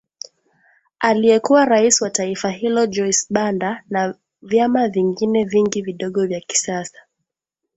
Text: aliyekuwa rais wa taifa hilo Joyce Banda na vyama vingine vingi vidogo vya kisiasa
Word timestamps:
aliyekuwa 0.99 1.65
rais 1.65 2.01
wa 2.01 2.09
taifa 2.09 2.49
hilo 2.49 2.85
Joyce 2.87 3.25
Banda 3.29 3.83
na 3.89 4.15
vyama 4.41 4.87
vingine 4.87 5.43
vingi 5.43 5.81
vidogo 5.81 6.25
vya 6.25 6.39
kisiasa 6.39 6.97